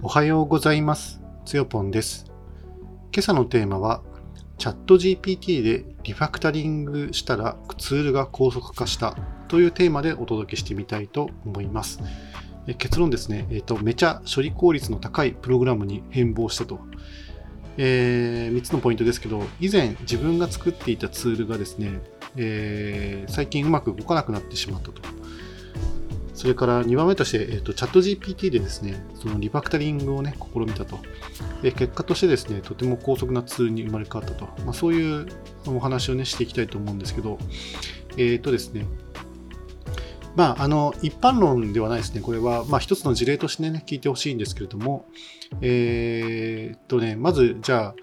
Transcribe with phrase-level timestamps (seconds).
[0.00, 1.20] おはようございます。
[1.44, 2.26] つよぽんです。
[3.12, 4.04] 今朝のテーマは、
[4.56, 9.16] チャット GPT でリファクタリングしたらツールが高速化した
[9.48, 12.00] というテーマでお届けしてみたいと思います。
[12.68, 16.78] え結論ですね、えーと、めちゃ処理効率の高いプログラムに変貌したと。
[17.76, 22.00] えー、3つのポイントですけど、以前自分が作っていたツールがですね、
[22.36, 25.17] えー最近うまく動かなくなってしまったと。
[26.38, 31.00] それから2番目として、えーと、チャット GPT でですね、そのリファクタリングをね、試みたと。
[31.62, 34.44] で結果としてですね、とても高速なツールに生まれ変わったと。
[34.64, 35.26] まあ、そういう
[35.66, 37.40] お話をね、していきたいと思うんですけど、
[38.16, 38.86] えっ、とですね、
[40.36, 42.20] まあ、あの、一般論ではないですね。
[42.20, 45.06] これは、まあ、一つの事例としてね、聞いてほしいんですけれども、
[45.60, 47.94] えっとね、まず、じゃあ、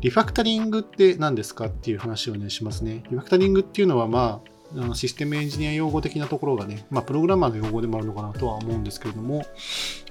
[0.00, 3.02] リファクタリングって何ですかっていう話をね、しますね。
[3.10, 9.44] リファクタリングっていうのは、まあ、あのシステムエンジニア用語的なところがね、まあ、プログラマーの用語でもあるのかなとは思うんですけれども、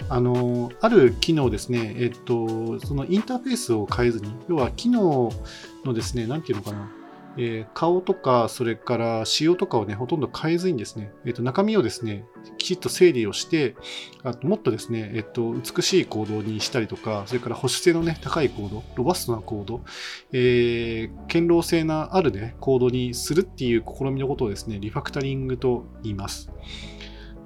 [0.09, 5.31] あの、ある機能ですね、えっと、そのインターフェースを変えずに、要は機能
[5.83, 6.91] のですね、なんていうのかな、
[7.37, 12.25] えー顔とか、それから仕様とかをね、ほとんど変えずにですね、えっと、中身をですね、
[12.57, 13.75] きちっと整理をして、
[14.23, 19.81] あともっとですね、えっと、美しいコードにしたりとか、それから保守性のね、高いコード、ロバストなコード、
[20.33, 26.51] えー堅牢性のあるね、コードにするっていう試みのことをですね、リファクタリングと言います。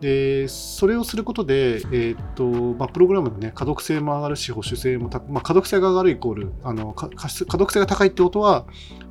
[0.02, 2.46] で、それをすることで、えーと、
[2.78, 8.66] まあ、プログラムのね、可読性も上がるし、保守性もた、まあ、可読性が上がるイコール、あの、可可読性が高いってことは、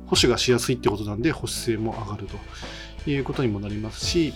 [0.07, 2.27] 保守がしやすいってことなんで、保守性も上がる
[3.05, 4.33] ということにもなりますし、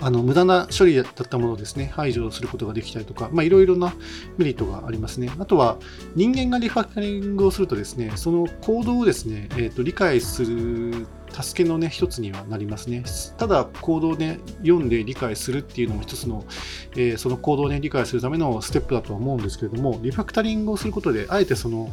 [0.00, 3.94] あの無駄な処理だったものをですね、排除することができたりとか、まあ、いろいろな
[4.36, 5.30] メリットがありますね。
[5.38, 5.78] あとは、
[6.14, 13.04] 人間がリファクタリングをするとですね、そのコードをですね、えー、と理解する助けのね、一つにはなりますね。
[13.38, 16.44] ただ、コードをね、読んで理解するっていうのも一つの、
[16.92, 21.90] えーそのコードをね、理解するためのステップだとは思うんですけれども、リファクタリングをすることで、あえてその、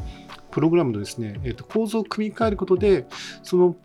[0.53, 3.07] プログラムのですね、えーと構造を組み替えることで、
[3.41, 3.75] その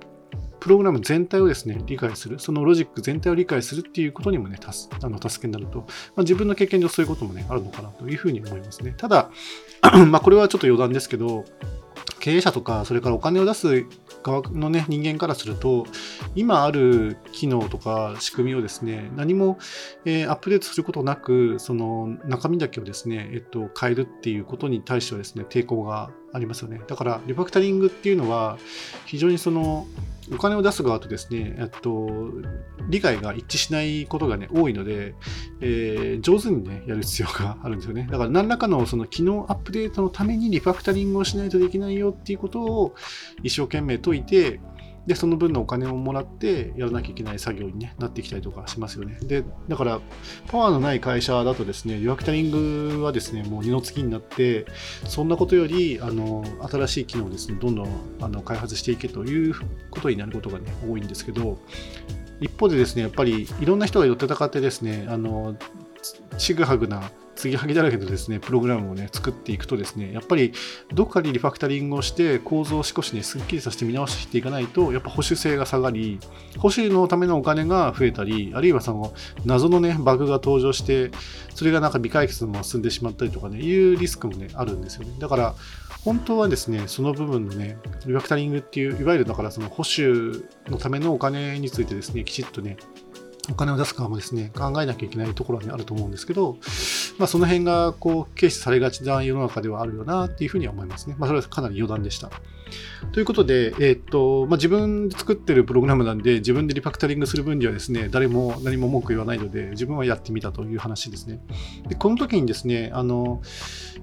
[0.61, 8.95] プログラム全体をですね、理解する、そのロジック全体を理解するっていうことにもね、助あの助けになると、まあ、自分の経験上そういうこともね、あるのかなというふうに思いますね。
[8.97, 9.31] ただ、
[10.09, 11.45] まあこれはちょっと余談ですけど、
[12.21, 13.87] 経営者とか、それからお金を出す
[14.23, 15.87] 側のね、人間からすると、
[16.35, 19.59] 今ある機能とか仕組みをですね、何も、
[20.05, 26.81] えーアップデートすることなく、その中身だけをですね、えっと、変えるっていうことに対してはですね、抵抗がありますよね。
[26.87, 28.59] だから、リファクタリングっていうのは、
[29.07, 29.87] 非常にその、
[30.33, 32.09] お金を出す側とですね、えっと、
[32.89, 35.15] 理解が一致しないことがね、多いので、
[35.61, 38.09] えー上手にね、やる必要があるんですよね。
[38.11, 42.95] だから何らかのその機能アップデートのためにリファクタリングをしないとできないよっていうことを
[43.43, 44.61] 一生懸命解いて、
[45.09, 49.19] で、その分のお金をもらってやらなきゃいけない作業に、ね、なってきたりとかしますよね。
[49.23, 50.01] で、だから、
[50.49, 52.51] パワーのない会社だとですね、リファクタリン
[52.91, 54.67] グはですね、もう二の次になって、
[55.07, 57.89] そんなことより、あの、新しい機能をですね、どんどん
[58.21, 59.55] あの開発していけという
[59.91, 61.59] ことになることがね、多いんですけど、
[62.43, 65.57] 一方でですね、やっぱりいろんな人が寄ってたかってですね、あの、
[66.37, 70.53] ちぐはぐな、継ぎはぎだらけのですね、プログラムをね、作っていくとですね、やっぱり
[70.93, 76.19] どっかにリファクタリングをして、構造を少しね、すっきりさせて見直していかないと、やっぱ保守性が下がり、
[76.59, 81.13] 保守のためのお金が増えたり、あるいはその謎のね、バグが登場して、
[81.55, 85.15] それがなんか未解決のまま進んでしまったりとかね、いうリスクもね、あるんですよね。
[85.21, 85.55] だから、
[86.05, 92.77] 本当はですね、その部分のね、リファクタリングっていう、いわゆるだからその保守のためのお金についてですね、きちっとね、
[93.51, 96.59] お金を出す側もですね、考えなきゃいけないところは、ね、あると思うんですけど、
[97.19, 101.17] まあ、その辺がこう軽視されがちな世の中ではあるよなっていうふうには思いますね。
[101.19, 102.31] まあ、それはかなり余談でした。
[103.13, 111.41] ということで、えーっとまあ、自分で作ってるプログラムなんで、自分でリファクタリングする分にはですね、誰も何も文句言わないので、自分はやってみたという話ですね。
[111.89, 113.41] でこの時にですね、あの、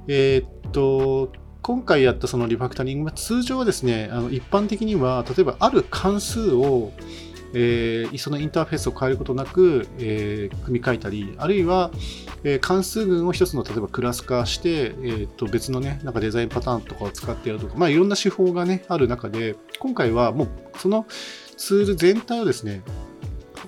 [0.07, 1.31] えーっと、
[1.61, 6.91] 今回やったそのリファクタリングは通常はですね、あの一般的には、例えばある関数を
[7.55, 11.89] えーそのインターフェースを変えることなく、えー組み替えたり、あるいは、
[12.43, 21.05] えー関数群を一つの例えばクラス化して、えーと別のね、なんかデザインパターンとかを使ってやるとか、まあいろんな手法がね、ある中で、今回はもうその
[21.57, 22.81] ツール全体をですね、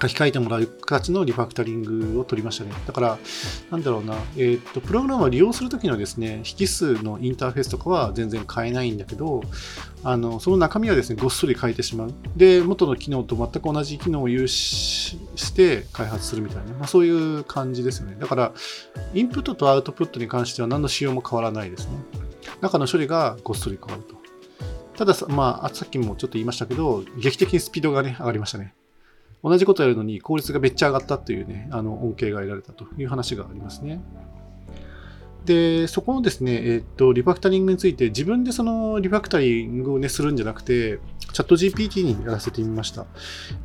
[0.01, 2.71] 書き換えてもらう形のリファクタリングを取りましたね。
[2.85, 3.17] だから、
[3.71, 9.41] なんだろうな、えーっと、プログラムを利用するときのですね、引数のインターフェースとかは全然変えないんだけど、
[10.03, 12.13] あのその中身はですね、ごっそり変えてしまう。
[12.35, 18.17] で、元の機能と全く同じ機能を有しして開発するみたいな、まあ、そういう感じですよね。
[18.19, 18.53] だから、
[19.13, 21.91] インプットとアウトプットに関しては何の仕様も変わらないですね。
[22.61, 24.15] 中の処理がごっそり変わると。
[24.95, 28.73] たださ、まあ、さっきもちょっと言いましたけど、劇的にスピードがね、上がりましたね。
[29.43, 34.01] 同じことやるのに効率がめっちゃ上がったというね、あの恩恵が得られたという話がありますね。
[35.45, 40.99] で、そこのですね、えっと、リファクタリングについて、自分でそのリファクタリングをね、するんじゃなくて、
[41.31, 43.05] チャット GPT にやらせてみました。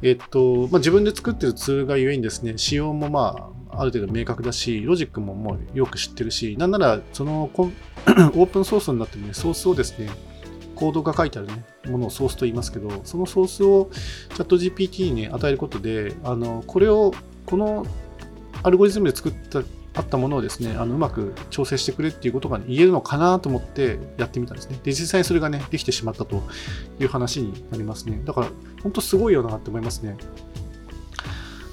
[0.00, 10.08] えっと、まあ、自分で作ってるツールがゆえにですね、仕様もまあ、ある程度明確だし、ロジックももうよく知ってるし、なんなら、その オープンソースになってるね、ソースをですね、
[10.74, 13.90] コードが書いてあるね、ものをソースと言いますけど、そのソースを
[14.30, 17.12] チャット GPT に、ね、与えることで、あの、これを、
[17.46, 17.86] この
[18.62, 19.62] アルゴリズムで作った
[19.94, 24.78] あったものをですね、あのうまく調整してくれっていうことが言えるのかなと思ってやってみたんですね。
[24.82, 26.42] で、実際にそれがね、できてしまったと
[26.98, 28.22] いう話になりますね。
[28.24, 28.48] だから、
[28.82, 30.16] 本当すごいよなって思いますね。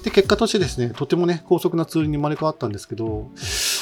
[0.04, 3.30] で、結果としてですね、とてもね、高速なツールに生まれ変わったんですけど、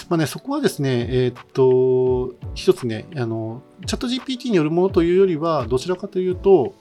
[0.08, 6.75] まあね、そこはですね、えー、っと、一つね、あの、チャット GPT によるものというよりは、どちらかというと、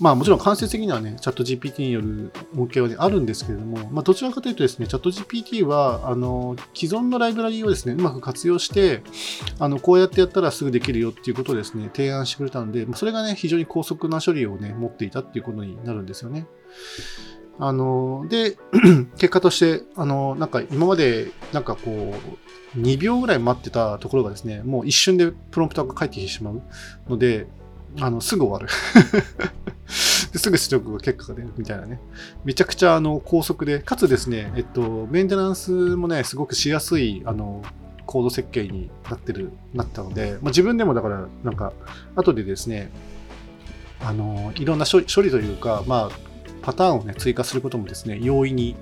[0.00, 9.02] まあもちろん間接的にはね、チャット GPT による恩恵は、ね、あるんですけれども、まあどちらかというとですね、チャット GPT は、あの、既存のライブラリーをですね、うまく活用して、
[9.58, 16.46] あの、こうやってやったらすぐできるよっていうことをですね、提案してくれたので、それがね、非常に高速な処理をね、持っていたっていうことになるんですよね。
[17.58, 18.56] あの、で、
[19.18, 26.62] 結果として、あの、なんか今まで、なんかこう、2秒ぐらい待ってたところがですね、もう一瞬でプロンプターが返ってきてしまう
[27.08, 27.46] ので、
[27.98, 28.68] あの、すぐ終わる
[29.88, 32.00] すぐ出力が結果が出るみたいなね。
[32.44, 37.62] めちゃくちゃあの高速で、かつですね、えっと、メンテナンスもね、すごくしやすい、あの、
[38.06, 41.72] コード設計になってる、なったので、まあ、自分でもだから、なんか、
[42.14, 42.92] 後でですね、
[44.00, 46.30] あの、いろんな処理というか、まあ、
[46.62, 48.76] パターンをね、追加することもですね、容易に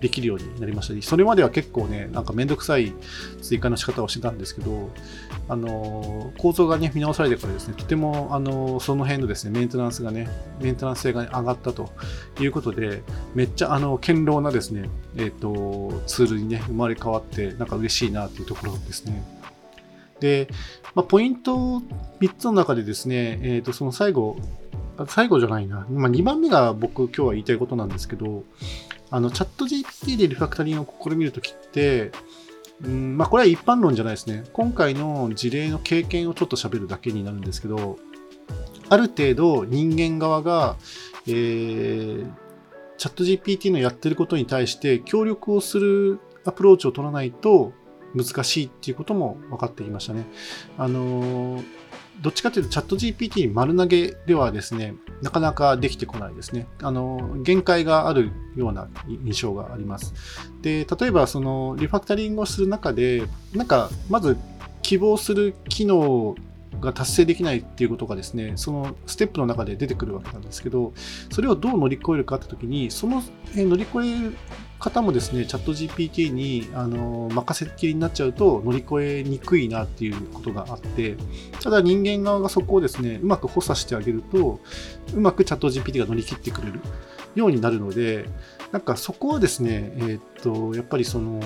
[0.00, 2.92] できるようになりましたし、それまでは結構ね、なんかめんどくさい
[3.40, 4.90] 追加の仕方をしてたんですけど、
[5.48, 10.28] あの構造がね、見直されてからですね、とても、あのその辺のですね、メンテナンスがね、
[10.60, 11.92] メンテナンス性が、上がったと
[12.40, 13.02] いうことで、
[13.34, 19.22] めっちゃ、あの、堅牢なですね、えっ、ー、と、ツールにね、生まれ変わって、なんか嬉しいなっていうところですね。
[20.20, 20.48] で、
[20.94, 21.82] まあ、ポイント
[22.20, 24.36] 3つの中でですね、えっ、ー、と、その最後、
[25.08, 25.86] 最後じゃないな。
[25.90, 28.44] まあ、2番目が僕今日は言いたいことなんですけど、
[29.10, 32.12] あの、チャット GPT でリファクタリングを試みるときって、
[32.82, 34.44] うんまあ、これは一般論じゃないですね。
[34.52, 37.98] 今回の事例の経験をちょっと喋るだけになるんですけど、
[38.88, 40.76] ある程度人間側が、
[41.26, 42.32] えー、
[42.98, 47.72] チャット GPT のやってることに対して協力をするアプローチを取らないと
[48.14, 50.26] 難しいっていうことも分かってきましたね。
[50.76, 51.64] あのー
[52.22, 56.66] どっちかというとチャット GPT 丸投げではですね、なかなかできてこないですね。
[56.82, 60.14] あの、限界があるような印象があります。
[60.62, 63.24] で、例えばそのリファクタリングをする中で、
[63.54, 64.36] なんか、まず
[64.82, 66.34] 希望する機能
[66.80, 70.92] が達成できないっていうことがですね、そのステップの中で出てくるわけなんですけど、
[71.30, 73.22] それをどう乗り越えるかって時に、その
[73.54, 74.36] 乗り越える
[74.84, 81.16] 方もですね、チャット GPT にあの任せっきりになっちゃうと乗り越えにくいなっていうことがあって、
[81.62, 84.60] ただ人間側がそこをですね、うまく補佐してあげると、
[85.14, 86.80] うまくチャット GPT が乗り切ってくれる
[87.34, 88.26] ようになるので、
[88.72, 91.40] なんかそこはですね、えー、っと、やっぱりその、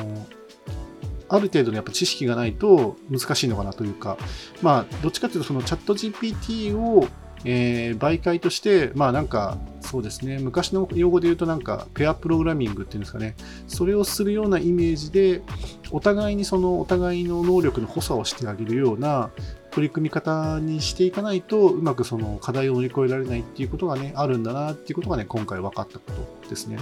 [1.28, 4.18] ある程度のやっぱ知識がないと難しいのかなというか、
[4.62, 7.06] まあ、どっちかというとそのチャット GPT を
[7.44, 9.58] えー、媒介として、まあなんか、
[9.90, 13.34] そうですね、昔の用語で言うとなんか、ペアプログラミングっていうんですかね、
[13.66, 15.40] それをするようなイメージで、
[15.90, 19.30] お互いにそのお互いの能力の補佐をしてあげるような
[19.70, 26.78] 取り組み方にしていかないと、うまくその課題を乗り越えられないっていうことがね、あるんだなっていうことがね、今回分かったことですね。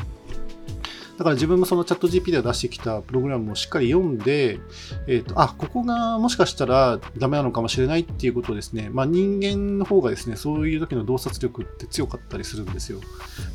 [1.16, 4.60] だから自分もそのチャット GP で出してきたプログラムをしっかり読んで、
[5.06, 13.00] えっ、ー、と、あ、ここがもしかしたらダメなのかもしれないっていうことをですね、まあ人間の方がですね、そういう時の洞察力って強かったりするんですよ。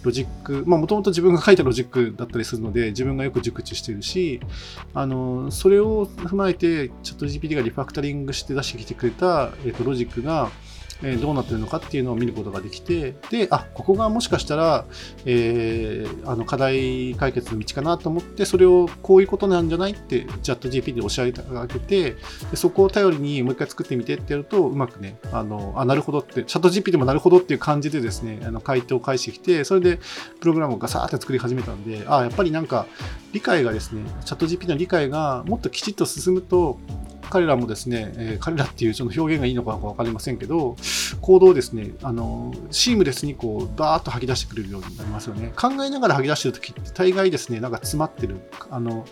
[0.04, 4.42] ロジック、まあもともと自分が書いたロジックだったりするので、自分がよく熟知してるし、
[4.94, 10.50] あの、それを踏まえて、チャット GPT がリファクタリングして出してきてくれた、えっ、ー、と、ロジックが、
[11.04, 14.86] えどうなってるのかっていうのを見ることができて、で、あ、ここがもしかしたら、
[15.26, 22.16] えー、あの課題解決の道かなと思って、それをこういうことなんじゃないって、チャット GP で教えてあげて、
[22.52, 30.00] でそこを頼りにもう一回作ってみてってやると、うまくね、あの、あ、なるほどって、チャット GP でもなるほどっていう感じでですね、あの回答を返してきて、それで
[30.40, 32.86] プログラムをガサーって作り始めたんで、あ、やっぱりなんか、
[33.34, 36.78] 理解がですね、チャット GP の理解がもっときちっと進むと、
[37.32, 40.76] 彼らもですね、えー、彼らっていうちょっと表現がいいのか分かりませんけど、
[41.22, 45.54] 行動をですね、あの、シームレスにこう、バーッと吐き出してくれるようになりますよね。
[45.56, 49.06] 考えながら吐き出してるときって、大概ですね、なんか詰まってる、あの、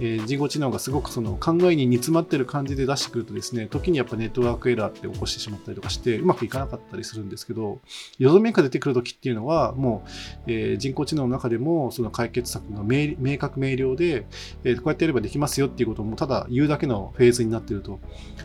[0.00, 7.80] えー、人工知能がすごくその考えに煮詰まってる感じで出してくるとですね、時にやっぱネットワークエラーって起こしてしまったりとかして、うまくいかなかったりするんですけど、
[8.18, 10.10] よどめが出てくるときっていうのは、もう、
[10.46, 14.26] えー、人工知能の中でも、その解決策が明確明瞭で、
[14.64, 17.92] えー、こうやってやればできますよっていうこともただ言うだけのフェーズにになってると。
[17.92, 17.98] ま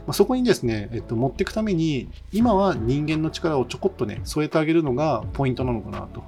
[0.07, 6.23] あ、そこにですね、えっと、持っていくために、今は人間の力をちょこっとね、添えてあげるのがポイントなのかなと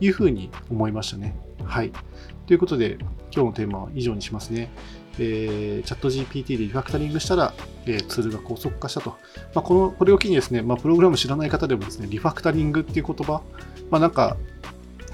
[0.00, 1.34] いうふうに思いましたね。
[1.64, 1.92] はい。
[2.46, 2.98] ということで、
[3.32, 4.70] 今日のテーマは以上にしますね。
[5.18, 7.52] えー、チャット GPT でリファクタリングしたら、
[7.86, 9.10] えー、ツールが高速化したと。
[9.54, 13.42] まあ、この、これを機にですね、まあ、プログラム知らない方でもですね、リファクタリングっていう言葉、
[13.90, 14.36] まあ、なんか、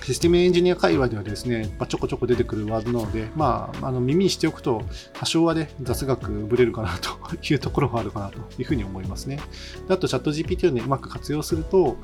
[0.07, 4.83] システムエンジニア界隈ではですね、まあ、ちょこちょこ出てくるワードなので、まあ、あの耳にしておくと、
[5.13, 7.11] 多少はね、雑学ぶれるかなと
[7.53, 9.41] いうところがあるかなというふうに思いますね。
[9.89, 11.97] あと、チャット GPT をね、うまく活用すると、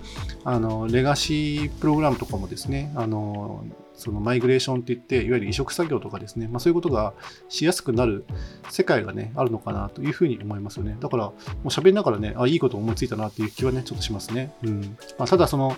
[0.43, 7.15] あの、レガシープログラムとかもですね、あの、そのマイグレーションって言って、いわゆる移植作業とかですね、まあ、そういうことが
[7.49, 8.25] しやすくなる
[8.69, 10.97] 世界がね、あるのかなというふうに思いますよね。
[10.99, 11.35] だから、も
[11.67, 14.53] う喋りながらね、あ、いいこと思いついたなっていう気はね、ちょっとしますね。
[14.65, 14.97] うん。
[15.19, 15.77] まあ、ただ、その、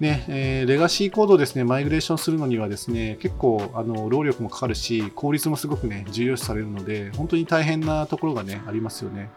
[0.00, 9.30] ね、えー、レガシーコードをですね、マイグレーションするのにはですね、結構、あの、労力もかかるし、効率もすごくね、重要視されるので、本当に大変なところがね、ありますよね。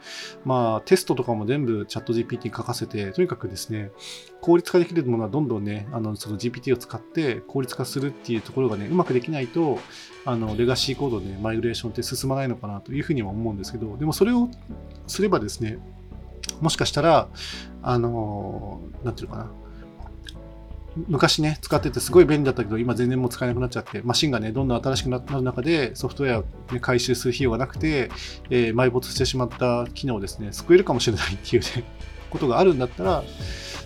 [0.45, 3.89] まあ、テストとかも全部チャット GPT に書かせて、とにかくですね、
[4.39, 9.79] 効率化できるものはどんどんね、あの、その GPT を使って効率化するっていうところがね、うまくできないと、
[10.25, 14.47] あの、レガシーコードで、ね、マイグレーションって進まないのかなというふうにも思うんですけど、でもそれを
[15.07, 15.79] すればですね、
[16.61, 17.29] もしかしたら、
[17.81, 19.51] あの、なんていうのかな、
[20.95, 28.11] 昔ね、使っててすごい便利だったけど、今全然もう使えなくなっちゃって、マシンがね、どんどん新しくなる中で、ソフトウェアを、ね、回収する費用がなくて、
[28.49, 31.83] えー、埋没してしまった機能をですね、救えるかもしれないっていうね、
[32.29, 33.23] ことがあるんだったら、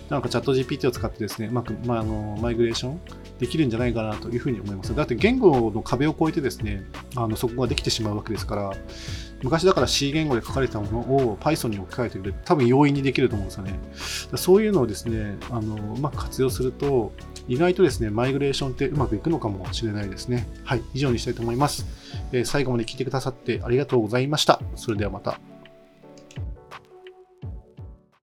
[0.08, 3.00] なんかチャット GPT を使ってですね、まあ、まあ、あのマイグレーション
[3.38, 4.94] できるんじゃないかなというふうに思います。
[4.94, 8.72] だって言語の壁を越えてですね、あのそこができてしまうわけですから、
[9.42, 13.78] 昔だから C 言語で書かれたものを Python に置き換えてくれ多分容易にできると思うんですよね。
[14.36, 17.12] そういうのをですね、あのうまく活用すると、
[17.48, 20.48] 意外とですね、マイグレーションってうまくいくのかもしれないですね。
[20.64, 21.86] はい、以上にしたいと思います。
[22.32, 24.60] えー、最後まで聞いてくださってありがとうございました。
[24.74, 25.38] それではまた。